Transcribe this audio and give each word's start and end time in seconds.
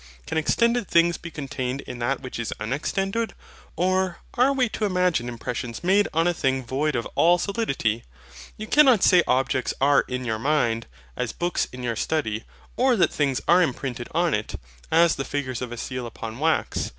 Can 0.25 0.35
extended 0.39 0.87
things 0.87 1.19
be 1.19 1.29
contained 1.29 1.81
in 1.81 1.99
that 1.99 2.21
which 2.21 2.39
is 2.39 2.51
unextended? 2.59 3.35
Or, 3.75 4.17
are 4.33 4.51
we 4.51 4.67
to 4.69 4.85
imagine 4.85 5.29
impressions 5.29 5.83
made 5.83 6.07
on 6.11 6.25
a 6.25 6.33
thing 6.33 6.65
void 6.65 6.95
of 6.95 7.05
all 7.13 7.37
solidity? 7.37 8.03
You 8.57 8.65
cannot 8.65 9.03
say 9.03 9.21
objects 9.27 9.75
are 9.79 10.01
in 10.07 10.25
your 10.25 10.39
mind, 10.39 10.87
as 11.15 11.33
books 11.33 11.67
in 11.71 11.83
your 11.83 11.95
study: 11.95 12.45
or 12.77 12.95
that 12.95 13.13
things 13.13 13.41
are 13.47 13.61
imprinted 13.61 14.09
on 14.11 14.33
it, 14.33 14.55
as 14.89 15.17
the 15.17 15.23
figure 15.23 15.53
of 15.61 15.71
a 15.71 15.77
seal 15.77 16.07
upon 16.07 16.39
wax. 16.39 16.89